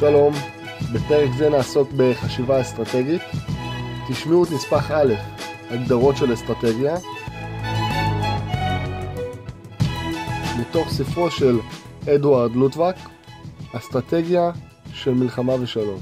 [0.00, 0.34] שלום,
[0.92, 3.22] בפרק זה נעסוק בחשיבה אסטרטגית.
[4.08, 5.14] תשמעו את נספח א',
[5.70, 6.96] הגדרות של אסטרטגיה,
[10.60, 11.58] מתוך ספרו של
[12.14, 12.96] אדוארד לוטבק,
[13.72, 14.50] אסטרטגיה
[14.94, 16.00] של מלחמה ושלום.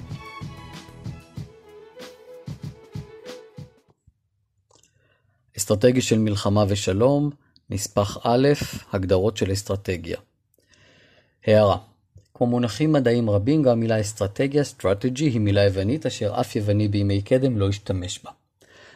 [5.56, 7.30] אסטרטגיה של מלחמה ושלום,
[7.70, 8.48] נספח א',
[8.92, 10.18] הגדרות של אסטרטגיה.
[11.46, 11.76] הערה
[12.36, 17.22] כמו מונחים מדעיים רבים, גם המילה אסטרטגיה, strategy, היא מילה יוונית אשר אף יווני בימי
[17.22, 18.30] קדם לא השתמש בה.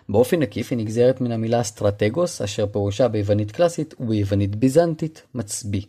[0.09, 5.83] באופן עקיף היא נגזרת מן המילה אסטרטגוס, אשר פירושה ביוונית קלאסית וביוונית ביזנטית מצביא.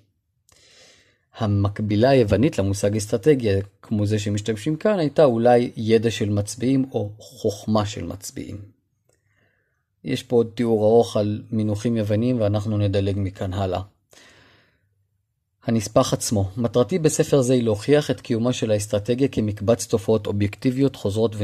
[1.37, 7.85] המקבילה היוונית למושג אסטרטגיה, כמו זה שמשתמשים כאן, הייתה אולי ידע של מצביעים או חוכמה
[7.85, 8.57] של מצביעים.
[10.03, 13.81] יש פה עוד תיאור ארוך על מינוחים יווניים ואנחנו נדלג מכאן הלאה.
[15.65, 21.36] הנספח עצמו מטרתי בספר זה היא להוכיח את קיומה של האסטרטגיה כמקבץ תופעות אובייקטיביות חוזרות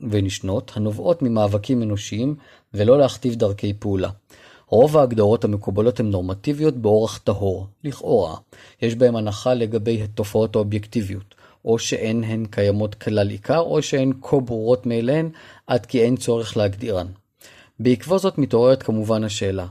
[0.00, 2.36] ונשנות, הנובעות ממאבקים אנושיים,
[2.74, 4.10] ולא להכתיב דרכי פעולה.
[4.68, 8.36] רוב ההגדרות המקובלות הן נורמטיביות באורח טהור, לכאורה.
[8.82, 14.40] יש בהן הנחה לגבי התופעות האובייקטיביות, או שאין הן קיימות כלל עיקר, או שהן כה
[14.40, 15.30] ברורות מאליהן,
[15.66, 17.06] עד כי אין צורך להגדירן.
[17.80, 19.66] בעקבות זאת מתעוררת כמובן השאלה,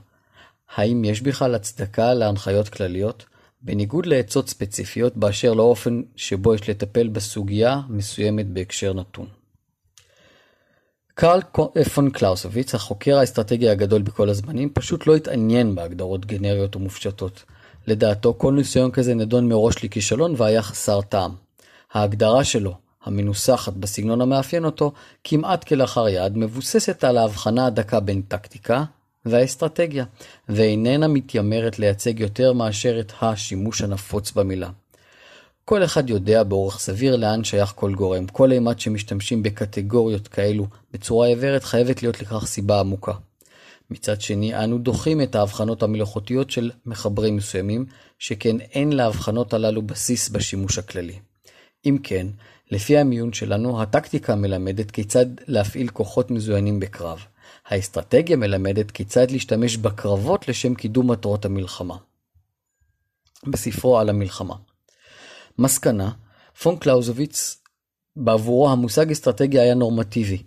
[0.76, 3.26] האם יש בכלל הצדקה להנחיות כלליות?
[3.66, 9.28] בניגוד לעצות ספציפיות באשר לאופן שבו יש לטפל בסוגיה מסוימת בהקשר נתון.
[11.14, 11.42] קרל
[11.94, 17.44] פון קלאוסוביץ, החוקר האסטרטגי הגדול בכל הזמנים, פשוט לא התעניין בהגדרות גנריות ומופשטות.
[17.88, 21.32] לדעתו, כל ניסיון כזה נדון מראש לכישלון והיה חסר טעם.
[21.94, 24.92] ההגדרה שלו, המנוסחת בסגנון המאפיין אותו,
[25.24, 28.84] כמעט כלאחר יד, מבוססת על ההבחנה הדקה בין טקטיקה,
[29.26, 30.06] והאסטרטגיה,
[30.50, 34.70] ואיננה מתיימרת לייצג יותר מאשר את השימוש הנפוץ במילה.
[35.66, 38.28] כל אחד יודע באורח סביר לאן שייך כל גורם.
[38.28, 43.14] כל אימת שמשתמשים בקטגוריות כאלו בצורה עיוורת חייבת להיות לכך סיבה עמוקה.
[43.92, 47.86] מצד שני, אנו דוחים את ההבחנות המלאכותיות של מחברים מסוימים,
[48.20, 51.20] שכן אין להבחנות הללו בסיס בשימוש הכללי.
[51.86, 52.28] אם כן,
[52.72, 57.26] לפי המיון שלנו, הטקטיקה מלמדת כיצד להפעיל כוחות מזוינים בקרב.
[57.66, 61.98] האסטרטגיה מלמדת כיצד להשתמש בקרבות לשם קידום מטרות המלחמה.
[63.48, 64.56] בספרו על המלחמה.
[65.60, 66.12] מסקנה,
[66.62, 67.62] פון קלאוזוביץ,
[68.16, 70.44] בעבורו המושג אסטרטגיה היה נורמטיבי.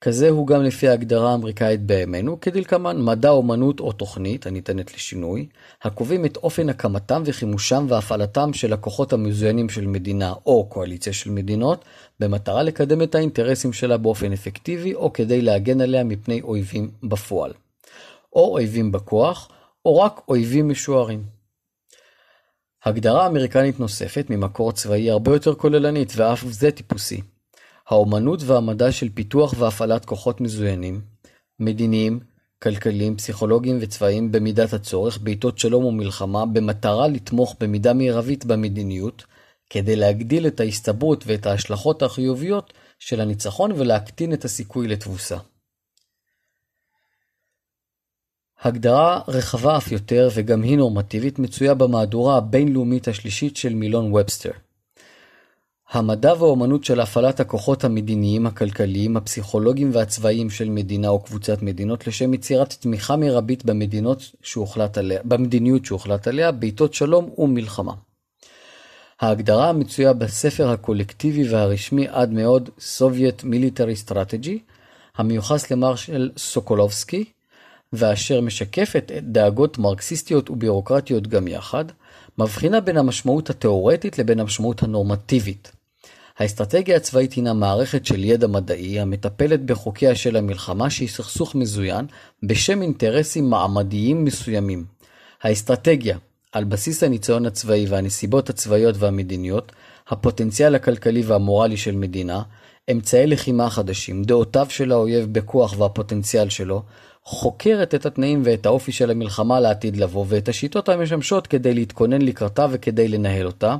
[0.00, 5.48] כזה הוא גם לפי ההגדרה האמריקאית בימינו, כדלקמן מדע, אומנות או תוכנית, הניתנת לשינוי,
[5.82, 11.84] הקובעים את אופן הקמתם וחימושם והפעלתם של הכוחות המזוינים של מדינה או קואליציה של מדינות,
[12.20, 17.52] במטרה לקדם את האינטרסים שלה באופן אפקטיבי, או כדי להגן עליה מפני אויבים בפועל.
[18.32, 19.48] או אויבים בכוח,
[19.84, 21.22] או רק אויבים משוערים.
[22.84, 27.20] הגדרה אמריקנית נוספת ממקור צבאי הרבה יותר כוללנית ואף זה טיפוסי.
[27.88, 31.00] האומנות והמדע של פיתוח והפעלת כוחות מזוינים,
[31.60, 32.20] מדיניים,
[32.62, 39.24] כלכליים, פסיכולוגיים וצבאיים במידת הצורך, בעיתות שלום ומלחמה, במטרה לתמוך במידה מרבית במדיניות,
[39.70, 45.38] כדי להגדיל את ההסתברות ואת ההשלכות החיוביות של הניצחון ולהקטין את הסיכוי לתבוסה.
[48.62, 54.50] הגדרה רחבה אף יותר וגם היא נורמטיבית מצויה במהדורה הבינלאומית השלישית של מילון ובסטר.
[55.90, 62.34] המדע והאומנות של הפעלת הכוחות המדיניים, הכלכליים, הפסיכולוגיים והצבאיים של מדינה או קבוצת מדינות לשם
[62.34, 67.92] יצירת תמיכה מרבית במדינות שהוחלט עליה, במדיניות שהוחלט עליה בעיתות שלום ומלחמה.
[69.20, 74.58] ההגדרה המצויה בספר הקולקטיבי והרשמי עד מאוד Soviet Military Strategy,
[75.16, 77.24] המיוחס למרשל סוקולובסקי,
[77.92, 81.84] ואשר משקפת דאגות מרקסיסטיות ובירוקרטיות גם יחד,
[82.38, 85.77] מבחינה בין המשמעות התאורטית לבין המשמעות הנורמטיבית.
[86.38, 92.06] האסטרטגיה הצבאית הינה מערכת של ידע מדעי המטפלת בחוקיה של המלחמה שהיא סכסוך מזוין
[92.42, 94.84] בשם אינטרסים מעמדיים מסוימים.
[95.42, 96.18] האסטרטגיה,
[96.52, 99.72] על בסיס הניסיון הצבאי והנסיבות הצבאיות והמדיניות,
[100.08, 102.42] הפוטנציאל הכלכלי והמורלי של מדינה,
[102.90, 106.82] אמצעי לחימה חדשים, דעותיו של האויב בכוח והפוטנציאל שלו,
[107.22, 112.66] חוקרת את התנאים ואת האופי של המלחמה לעתיד לבוא ואת השיטות המשמשות כדי להתכונן לקראתה
[112.70, 113.76] וכדי לנהל אותה,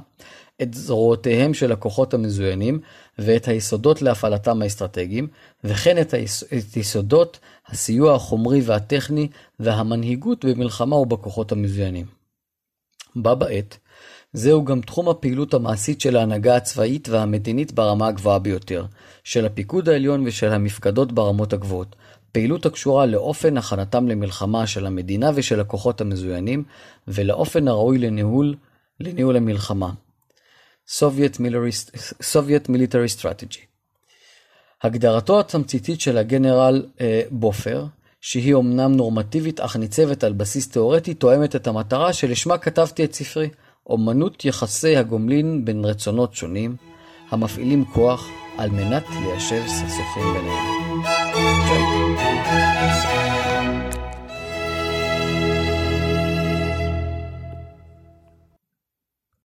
[0.63, 2.81] את זרועותיהם של הכוחות המזוינים
[3.19, 5.29] ואת היסודות להפעלתם האסטרטגיים,
[5.65, 6.45] וכן את, היס...
[6.45, 7.39] את יסודות
[7.69, 9.29] הסיוע החומרי והטכני
[9.61, 12.07] והמנהיגות במלחמה ובכוחות המזוינים.
[13.17, 13.79] בה בעת,
[14.33, 18.87] זהו גם תחום הפעילות המעשית של ההנהגה הצבאית והמדינית ברמה הגבוהה ביותר,
[19.25, 21.97] של הפיקוד העליון ושל המפקדות ברמות הגבוהות,
[22.33, 26.65] פעילות הקשורה לאופן הכנתם למלחמה של המדינה ושל הכוחות המזוינים,
[27.09, 28.55] ולאופן הראוי לניהול,
[29.01, 29.91] לניהול המלחמה.
[30.89, 33.61] Soviet Military, Soviet Military Strategy.
[34.83, 37.87] הגדרתו התמציתית של הגנרל אה, בופר,
[38.21, 43.49] שהיא אומנם נורמטיבית אך ניצבת על בסיס תאורטי, תואמת את המטרה שלשמה כתבתי את ספרי,
[43.89, 46.77] אומנות יחסי הגומלין בין רצונות שונים,
[47.31, 50.89] המפעילים כוח על מנת ליישב סכסוכים ביניהם.